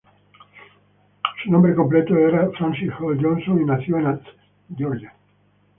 [1.43, 4.35] Su nombre completo era Francis Hall Johnson, y nació en Athens,
[4.75, 5.13] Georgia.